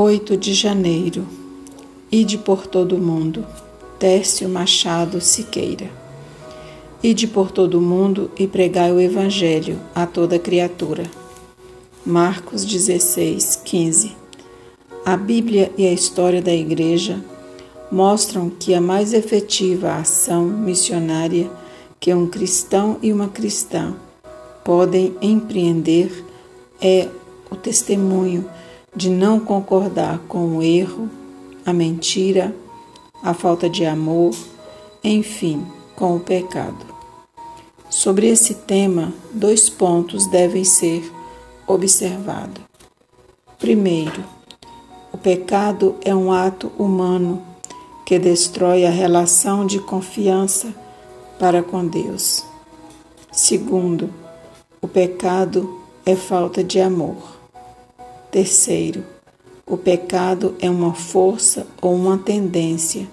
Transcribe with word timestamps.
8 0.00 0.34
de 0.34 0.54
janeiro. 0.54 1.26
Ide 2.10 2.38
por 2.38 2.66
todo 2.66 2.96
o 2.96 2.98
mundo. 2.98 3.46
Tércio 3.98 4.48
Machado 4.48 5.20
Siqueira. 5.20 5.90
Ide 7.02 7.26
por 7.26 7.50
todo 7.50 7.78
o 7.78 7.82
mundo 7.82 8.30
e 8.38 8.46
pregai 8.46 8.90
o 8.92 8.98
Evangelho 8.98 9.78
a 9.94 10.06
toda 10.06 10.38
criatura. 10.38 11.04
Marcos 12.04 12.64
16, 12.64 13.60
15. 13.62 14.16
A 15.04 15.18
Bíblia 15.18 15.70
e 15.76 15.86
a 15.86 15.92
história 15.92 16.40
da 16.40 16.54
Igreja 16.54 17.22
mostram 17.92 18.48
que 18.48 18.72
a 18.72 18.80
mais 18.80 19.12
efetiva 19.12 19.96
ação 19.96 20.44
missionária 20.46 21.50
que 22.00 22.14
um 22.14 22.26
cristão 22.26 22.96
e 23.02 23.12
uma 23.12 23.28
cristã 23.28 23.94
podem 24.64 25.14
empreender 25.20 26.24
é 26.80 27.06
o 27.50 27.54
testemunho 27.54 28.48
de 28.94 29.10
não 29.10 29.40
concordar 29.40 30.18
com 30.28 30.56
o 30.56 30.62
erro, 30.62 31.08
a 31.64 31.72
mentira, 31.72 32.54
a 33.22 33.34
falta 33.34 33.68
de 33.68 33.84
amor, 33.84 34.34
enfim, 35.02 35.64
com 35.94 36.16
o 36.16 36.20
pecado. 36.20 36.86
Sobre 37.88 38.28
esse 38.28 38.54
tema, 38.54 39.12
dois 39.32 39.68
pontos 39.68 40.26
devem 40.26 40.64
ser 40.64 41.10
observados. 41.66 42.62
Primeiro, 43.58 44.24
o 45.12 45.18
pecado 45.18 45.96
é 46.02 46.14
um 46.14 46.32
ato 46.32 46.72
humano 46.78 47.42
que 48.06 48.18
destrói 48.18 48.86
a 48.86 48.90
relação 48.90 49.66
de 49.66 49.78
confiança 49.80 50.74
para 51.38 51.62
com 51.62 51.86
Deus. 51.86 52.44
Segundo, 53.30 54.10
o 54.80 54.88
pecado 54.88 55.80
é 56.04 56.16
falta 56.16 56.64
de 56.64 56.80
amor. 56.80 57.39
Terceiro, 58.30 59.04
o 59.66 59.76
pecado 59.76 60.54
é 60.60 60.70
uma 60.70 60.94
força 60.94 61.66
ou 61.82 61.92
uma 61.92 62.16
tendência 62.16 63.08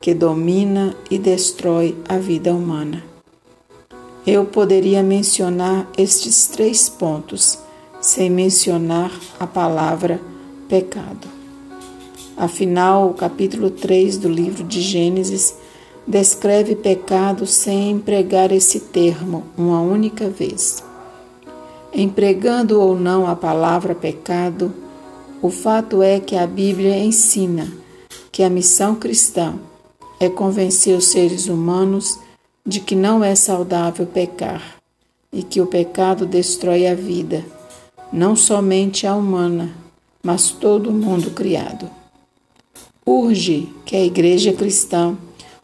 que 0.00 0.14
domina 0.14 0.96
e 1.10 1.18
destrói 1.18 1.94
a 2.08 2.16
vida 2.16 2.54
humana. 2.54 3.04
Eu 4.26 4.46
poderia 4.46 5.02
mencionar 5.02 5.86
estes 5.98 6.46
três 6.46 6.88
pontos 6.88 7.58
sem 8.00 8.30
mencionar 8.30 9.12
a 9.38 9.46
palavra 9.46 10.18
pecado. 10.66 11.28
Afinal, 12.34 13.10
o 13.10 13.14
capítulo 13.14 13.68
3 13.68 14.16
do 14.16 14.30
livro 14.30 14.64
de 14.64 14.80
Gênesis 14.80 15.54
descreve 16.06 16.74
pecado 16.74 17.46
sem 17.46 17.90
empregar 17.90 18.50
esse 18.50 18.80
termo 18.80 19.44
uma 19.58 19.82
única 19.82 20.30
vez. 20.30 20.82
Empregando 21.96 22.80
ou 22.80 22.98
não 22.98 23.24
a 23.24 23.36
palavra 23.36 23.94
pecado, 23.94 24.74
o 25.40 25.48
fato 25.48 26.02
é 26.02 26.18
que 26.18 26.34
a 26.34 26.44
Bíblia 26.44 26.98
ensina 26.98 27.72
que 28.32 28.42
a 28.42 28.50
missão 28.50 28.96
cristã 28.96 29.54
é 30.18 30.28
convencer 30.28 30.98
os 30.98 31.04
seres 31.04 31.46
humanos 31.46 32.18
de 32.66 32.80
que 32.80 32.96
não 32.96 33.22
é 33.22 33.36
saudável 33.36 34.06
pecar 34.06 34.80
e 35.32 35.44
que 35.44 35.60
o 35.60 35.66
pecado 35.66 36.26
destrói 36.26 36.88
a 36.88 36.96
vida, 36.96 37.44
não 38.12 38.34
somente 38.34 39.06
a 39.06 39.14
humana, 39.14 39.72
mas 40.20 40.50
todo 40.50 40.90
o 40.90 40.92
mundo 40.92 41.30
criado. 41.30 41.88
Urge 43.06 43.72
que 43.84 43.94
a 43.94 44.04
Igreja 44.04 44.52
cristã 44.52 45.16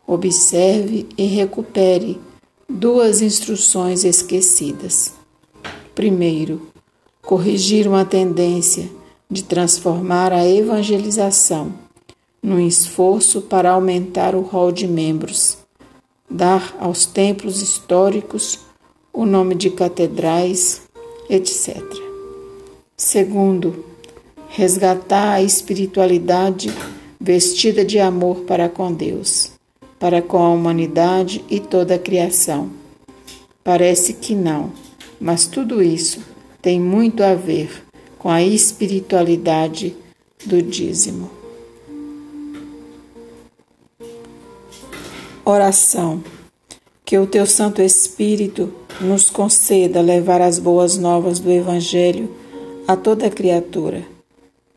observe 0.07 1.09
e 1.19 1.27
recupere 1.27 2.21
duas 2.69 3.21
instruções 3.21 4.05
esquecidas. 4.05 5.19
Primeiro, 6.01 6.63
corrigir 7.21 7.87
uma 7.87 8.07
tendência 8.07 8.91
de 9.31 9.45
transformar 9.45 10.33
a 10.33 10.49
evangelização 10.49 11.75
num 12.43 12.59
esforço 12.59 13.43
para 13.43 13.73
aumentar 13.73 14.35
o 14.35 14.41
rol 14.41 14.73
de 14.73 14.89
membros, 14.89 15.59
dar 16.31 16.75
aos 16.81 17.05
templos 17.05 17.61
históricos 17.61 18.61
o 19.13 19.27
nome 19.27 19.55
de 19.55 19.69
catedrais, 19.69 20.89
etc. 21.29 21.85
Segundo, 22.97 23.85
resgatar 24.49 25.35
a 25.35 25.43
espiritualidade 25.43 26.73
vestida 27.21 27.85
de 27.85 27.99
amor 27.99 28.45
para 28.47 28.71
com 28.71 28.91
Deus, 28.91 29.53
para 29.99 30.23
com 30.23 30.39
a 30.39 30.49
humanidade 30.49 31.45
e 31.51 31.61
toda 31.61 31.97
a 31.97 31.99
criação. 31.99 32.71
Parece 33.63 34.15
que 34.15 34.35
não 34.35 34.73
mas 35.21 35.47
tudo 35.47 35.83
isso 35.83 36.21
tem 36.63 36.81
muito 36.81 37.23
a 37.23 37.35
ver 37.35 37.85
com 38.19 38.29
a 38.29 38.43
espiritualidade 38.43 39.95
do 40.45 40.63
dízimo. 40.63 41.31
Oração. 45.45 46.23
Que 47.05 47.19
o 47.19 47.27
teu 47.27 47.45
Santo 47.45 47.83
Espírito 47.83 48.73
nos 49.01 49.29
conceda 49.31 50.01
levar 50.01 50.41
as 50.41 50.59
boas 50.59 50.97
novas 50.97 51.41
do 51.41 51.51
Evangelho 51.51 52.33
a 52.87 52.95
toda 52.95 53.29
criatura, 53.29 54.05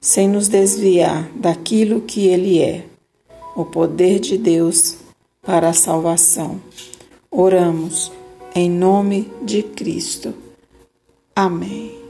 sem 0.01 0.27
nos 0.27 0.47
desviar 0.47 1.29
daquilo 1.35 2.01
que 2.01 2.27
ele 2.27 2.59
é, 2.59 2.85
o 3.55 3.63
poder 3.63 4.19
de 4.19 4.37
Deus 4.37 4.95
para 5.43 5.69
a 5.69 5.73
salvação. 5.73 6.59
Oramos 7.29 8.11
em 8.55 8.69
nome 8.69 9.31
de 9.41 9.63
Cristo. 9.63 10.33
Amém. 11.35 12.02